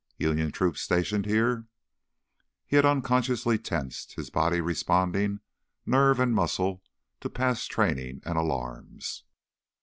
"Union 0.17 0.51
troops 0.51 0.81
stationed 0.81 1.27
here?" 1.27 1.67
He 2.65 2.75
had 2.75 2.87
unconsciously 2.87 3.59
tensed, 3.59 4.15
his 4.15 4.31
body 4.31 4.59
responding 4.59 5.41
nerve 5.85 6.19
and 6.19 6.33
muscle 6.33 6.81
to 7.19 7.29
past 7.29 7.69
training 7.69 8.23
and 8.25 8.35
alarms. 8.35 9.25